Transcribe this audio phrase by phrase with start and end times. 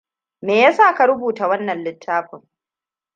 [0.41, 2.49] Me ya sa ka rubuta wannan littafin?